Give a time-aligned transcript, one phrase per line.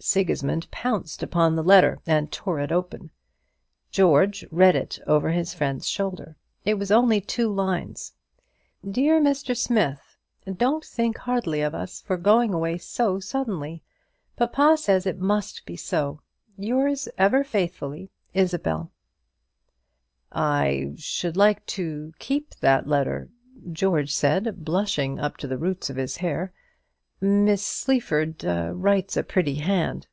[0.00, 3.10] Sigismund pounced upon the letter, and tore it open.
[3.90, 6.36] George read it over his friend's shoulder.
[6.64, 8.14] It was only two lines.
[8.88, 9.56] "DEAR MR.
[9.56, 10.16] SMITH,
[10.56, 13.82] Don't think hardly of us for going away so suddenly.
[14.36, 16.20] Papa says it must be so.
[16.56, 18.92] "Yours ever faithfully, "ISABEL."
[20.30, 23.30] "I should like to keep that letter,"
[23.72, 26.52] George said, blushing up to the roots of his hair.
[27.20, 30.06] "Miss Sleaford writes a pretty hand."